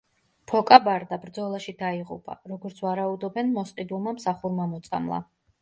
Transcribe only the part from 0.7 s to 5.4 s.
ბარდა ბრძოლაში დაიღუპა, როგორც ვარაუდობენ, მოსყიდულმა მსახურმა მოწამლა.